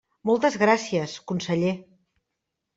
[0.29, 1.77] Moltes gràcies, conseller.